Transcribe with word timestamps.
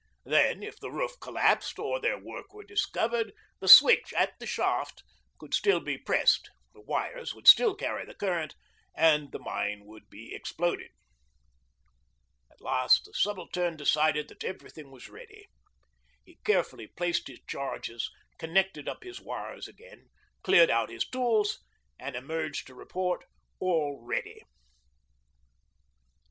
Then, 0.25 0.63
if 0.63 0.79
the 0.79 0.89
roof 0.89 1.19
collapsed 1.19 1.77
or 1.77 1.99
their 1.99 2.17
work 2.17 2.55
were 2.55 2.63
discovered, 2.63 3.33
the 3.59 3.67
switch 3.67 4.13
at 4.13 4.33
the 4.39 4.47
shaft 4.47 5.03
could 5.37 5.53
still 5.53 5.79
be 5.79 5.95
pressed, 5.95 6.49
the 6.73 6.81
wires 6.81 7.35
would 7.35 7.47
still 7.47 7.75
carry 7.75 8.03
the 8.03 8.15
current, 8.15 8.55
and 8.95 9.31
the 9.31 9.37
mine 9.37 9.85
would 9.85 10.09
be 10.09 10.33
exploded. 10.33 10.89
At 12.51 12.61
last 12.61 13.05
the 13.05 13.13
Subaltern 13.13 13.77
decided 13.77 14.27
that 14.29 14.43
everything 14.43 14.89
was 14.89 15.07
ready. 15.07 15.45
He 16.25 16.39
carefully 16.43 16.87
placed 16.87 17.27
his 17.27 17.41
charges, 17.47 18.09
connected 18.39 18.89
up 18.89 19.03
his 19.03 19.21
wires 19.21 19.67
again, 19.67 20.09
cleared 20.41 20.71
out 20.71 20.89
his 20.89 21.05
tools, 21.07 21.63
and 21.99 22.15
emerged 22.15 22.65
to 22.65 22.73
report 22.73 23.25
'all 23.59 24.01
ready.' 24.03 24.41